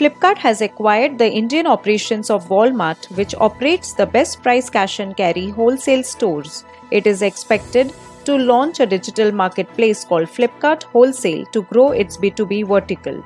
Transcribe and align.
Flipkart 0.00 0.38
has 0.38 0.62
acquired 0.62 1.18
the 1.18 1.30
Indian 1.30 1.66
operations 1.66 2.30
of 2.30 2.48
Walmart, 2.48 3.04
which 3.18 3.34
operates 3.34 3.92
the 3.92 4.06
best 4.06 4.42
price 4.42 4.70
cash 4.70 4.98
and 4.98 5.14
carry 5.14 5.50
wholesale 5.50 6.02
stores. 6.02 6.64
It 6.90 7.06
is 7.06 7.20
expected 7.20 7.92
to 8.24 8.38
launch 8.38 8.80
a 8.80 8.86
digital 8.86 9.30
marketplace 9.30 10.02
called 10.02 10.28
Flipkart 10.28 10.84
Wholesale 10.84 11.44
to 11.52 11.64
grow 11.64 11.92
its 11.92 12.16
B2B 12.16 12.66
vertical. 12.66 13.22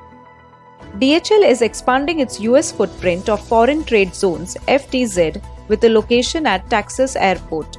DHL 0.97 1.47
is 1.49 1.61
expanding 1.61 2.19
its 2.19 2.41
US 2.41 2.73
footprint 2.73 3.29
of 3.29 3.47
foreign 3.47 3.85
trade 3.85 4.13
zones 4.13 4.57
FTZ 4.67 5.41
with 5.69 5.81
a 5.85 5.89
location 5.89 6.45
at 6.45 6.69
Texas 6.69 7.15
Airport. 7.15 7.77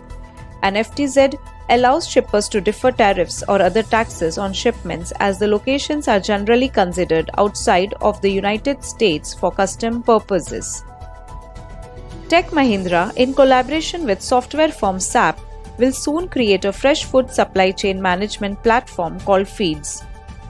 An 0.63 0.73
FTZ 0.73 1.39
allows 1.71 2.09
shippers 2.09 2.49
to 2.49 2.61
defer 2.61 2.91
tariffs 2.91 3.43
or 3.49 3.61
other 3.61 3.83
taxes 3.83 4.39
on 4.39 4.53
shipments 4.53 5.13
as 5.21 5.39
the 5.39 5.47
locations 5.47 6.09
are 6.09 6.21
generally 6.21 6.69
considered 6.69 7.31
outside 7.39 7.95
of 8.01 8.21
the 8.21 8.31
United 8.31 8.85
States 8.85 9.35
for 9.35 9.51
custom 9.51 10.03
purposes. 10.03 10.85
Tech 12.29 12.47
Mahindra, 12.51 13.15
in 13.17 13.35
collaboration 13.35 14.05
with 14.05 14.21
software 14.21 14.73
firm 14.73 14.99
SAP, 14.99 15.39
will 15.79 15.93
soon 15.93 16.29
create 16.29 16.65
a 16.65 16.73
fresh 16.73 17.05
food 17.05 17.31
supply 17.31 17.71
chain 17.71 18.01
management 18.01 18.63
platform 18.63 19.21
called 19.21 19.47
Feeds. 19.47 20.03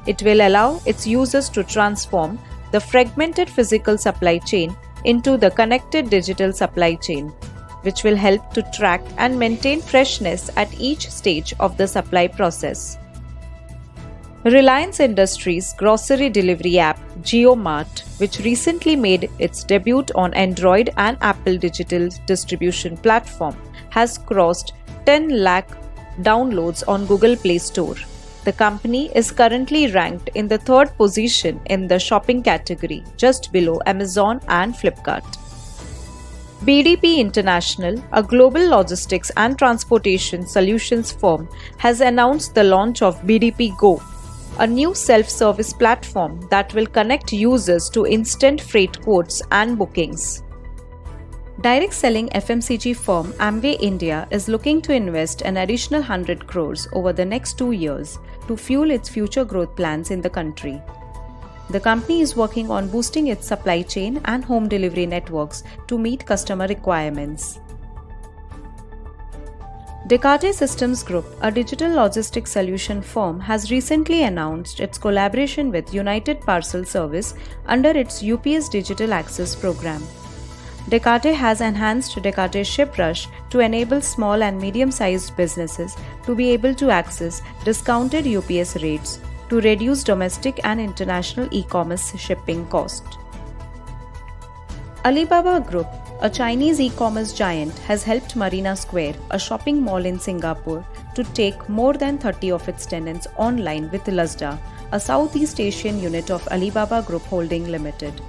It 0.07 0.23
will 0.23 0.47
allow 0.47 0.81
its 0.87 1.07
users 1.07 1.49
to 1.51 1.65
transform 1.65 2.39
the 2.73 2.81
fragmented 2.81 3.51
physical 3.51 3.99
supply 3.99 4.39
chain 4.39 4.77
into 5.05 5.37
the 5.37 5.51
connected 5.51 6.11
digital 6.11 6.53
supply 6.53 6.95
chain 6.95 7.33
which 7.87 8.05
will 8.05 8.17
help 8.17 8.53
to 8.53 8.63
track 8.75 9.01
and 9.17 9.39
maintain 9.39 9.81
freshness 9.81 10.51
at 10.57 10.79
each 10.79 11.09
stage 11.09 11.55
of 11.61 11.77
the 11.79 11.87
supply 11.87 12.27
process. 12.27 12.99
Reliance 14.45 15.01
Industries' 15.01 15.73
grocery 15.77 16.29
delivery 16.29 16.79
app 16.79 17.01
JioMart, 17.23 18.03
which 18.21 18.39
recently 18.41 18.95
made 18.95 19.31
its 19.39 19.65
debut 19.65 20.05
on 20.15 20.35
Android 20.35 20.91
and 20.97 21.17
Apple 21.21 21.57
digital 21.59 22.09
distribution 22.27 22.97
platform, 22.97 23.57
has 23.91 24.19
crossed 24.19 24.73
10 25.05 25.43
lakh 25.43 25.71
downloads 26.23 26.85
on 26.87 27.07
Google 27.07 27.37
Play 27.37 27.59
Store. 27.59 27.97
The 28.45 28.53
company 28.53 29.11
is 29.17 29.33
currently 29.33 29.91
ranked 29.91 30.31
in 30.35 30.47
the 30.47 30.59
third 30.59 30.97
position 30.97 31.61
in 31.67 31.89
the 31.89 31.99
shopping 31.99 32.41
category, 32.43 33.03
just 33.17 33.51
below 33.53 33.81
Amazon 33.87 34.41
and 34.47 34.75
Flipkart. 34.75 35.27
BDP 36.65 37.19
International, 37.19 38.03
a 38.13 38.23
global 38.23 38.67
logistics 38.69 39.31
and 39.37 39.59
transportation 39.59 40.47
solutions 40.47 41.13
firm, 41.13 41.49
has 41.77 42.01
announced 42.01 42.55
the 42.55 42.65
launch 42.65 43.03
of 43.03 43.21
BDP 43.23 43.77
Go, 43.77 44.03
a 44.59 44.67
new 44.67 44.95
self 44.95 45.29
service 45.29 45.75
platform 45.75 46.41
that 46.51 46.73
will 46.73 46.87
connect 46.87 47.33
users 47.33 47.91
to 47.91 48.07
instant 48.07 48.61
freight 48.61 49.01
quotes 49.03 49.43
and 49.53 49.77
bookings. 49.77 50.43
Direct 51.61 51.93
selling 51.93 52.29
FMCG 52.31 52.97
firm 52.97 53.33
Amway 53.35 53.77
India 53.81 54.27
is 54.31 54.49
looking 54.49 54.81
to 54.83 54.95
invest 54.95 55.43
an 55.43 55.59
additional 55.59 56.01
100 56.01 56.47
crores 56.47 56.89
over 56.93 57.13
the 57.13 57.25
next 57.25 57.59
two 57.59 57.73
years 57.73 58.19
to 58.49 58.57
fuel 58.57 58.91
its 58.91 59.09
future 59.09 59.45
growth 59.45 59.77
plans 59.77 60.11
in 60.11 60.23
the 60.23 60.31
country. 60.31 60.81
The 61.69 61.81
company 61.81 62.21
is 62.21 62.37
working 62.37 62.71
on 62.71 62.89
boosting 62.89 63.27
its 63.27 63.47
supply 63.47 63.83
chain 63.83 64.21
and 64.25 64.45
home 64.45 64.69
delivery 64.69 65.07
networks 65.07 65.65
to 65.89 65.99
meet 65.99 66.25
customer 66.25 66.67
requirements. 66.69 67.59
Descartes 70.07 70.57
Systems 70.57 71.03
Group, 71.03 71.27
a 71.41 71.51
digital 71.51 71.93
logistics 71.93 72.53
solution 72.53 73.03
firm, 73.03 73.41
has 73.41 73.73
recently 73.73 74.23
announced 74.23 74.79
its 74.79 74.99
collaboration 74.99 75.73
with 75.73 75.93
United 75.93 76.41
Parcel 76.43 76.85
Service 76.85 77.35
under 77.67 77.91
its 77.91 78.23
UPS 78.23 78.69
Digital 78.69 79.13
Access 79.13 79.57
program. 79.57 80.01
Descartes 80.89 81.35
has 81.35 81.61
enhanced 81.61 82.23
Descartes 82.23 82.69
ShipRush 82.69 83.27
to 83.51 83.59
enable 83.59 84.01
small 84.01 84.45
and 84.45 84.61
medium 84.61 84.93
sized 84.93 85.37
businesses 85.37 85.97
to 86.25 86.37
be 86.37 86.51
able 86.51 86.77
to 86.77 86.91
access 86.91 87.43
discounted 87.65 88.29
UPS 88.29 88.77
rates 88.85 89.19
to 89.49 89.61
reduce 89.61 90.03
domestic 90.05 90.61
and 90.65 90.81
international 90.81 91.49
e-commerce 91.51 92.17
shipping 92.19 92.67
cost. 92.67 93.05
Alibaba 95.05 95.61
Group, 95.61 95.87
a 96.21 96.29
Chinese 96.29 96.81
e-commerce 96.81 97.33
giant, 97.33 97.79
has 97.81 98.03
helped 98.03 98.35
Marina 98.35 98.75
Square, 98.75 99.15
a 99.31 99.39
shopping 99.39 99.81
mall 99.81 100.05
in 100.05 100.19
Singapore, 100.19 100.85
to 101.15 101.23
take 101.23 101.69
more 101.69 101.95
than 101.95 102.19
30 102.19 102.51
of 102.51 102.69
its 102.69 102.87
tenants 102.87 103.29
online 103.37 103.91
with 103.91 104.05
Lazada, 104.05 104.59
a 104.93 104.99
Southeast 104.99 105.61
Asian 105.61 106.01
unit 106.01 106.31
of 106.31 106.47
Alibaba 106.49 107.03
Group 107.03 107.23
Holding 107.23 107.69
Limited. 107.71 108.21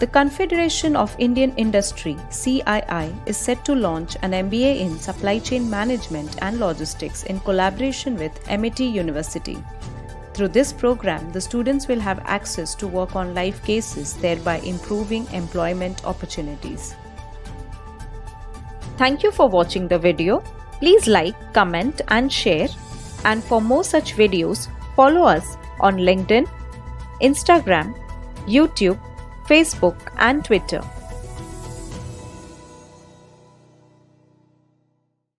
The 0.00 0.08
Confederation 0.08 0.96
of 0.96 1.14
Indian 1.18 1.54
Industry 1.56 2.16
CII 2.28 3.14
is 3.26 3.36
set 3.36 3.64
to 3.64 3.74
launch 3.74 4.16
an 4.22 4.32
MBA 4.32 4.80
in 4.80 4.98
Supply 4.98 5.38
Chain 5.38 5.70
Management 5.70 6.36
and 6.42 6.58
Logistics 6.58 7.22
in 7.22 7.38
collaboration 7.40 8.16
with 8.16 8.32
Amity 8.50 8.84
University. 8.86 9.56
Through 10.34 10.48
this 10.48 10.72
program, 10.72 11.30
the 11.30 11.40
students 11.40 11.86
will 11.86 12.00
have 12.00 12.18
access 12.24 12.74
to 12.76 12.88
work 12.88 13.14
on 13.14 13.34
live 13.34 13.62
cases, 13.62 14.14
thereby 14.14 14.58
improving 14.58 15.26
employment 15.32 16.04
opportunities. 16.04 16.96
Thank 18.96 19.22
you 19.22 19.30
for 19.30 19.48
watching 19.48 19.86
the 19.86 19.98
video. 19.98 20.42
Please 20.80 21.06
like, 21.06 21.36
comment 21.52 22.00
and 22.08 22.32
share. 22.32 22.68
And 23.24 23.44
for 23.44 23.60
more 23.60 23.84
such 23.84 24.16
videos, 24.16 24.68
follow 24.96 25.22
us 25.22 25.56
on 25.80 25.98
LinkedIn, 25.98 26.48
Instagram, 27.22 27.94
YouTube, 28.46 28.98
Facebook 29.46 29.96
and 30.18 30.44
Twitter. 30.44 30.82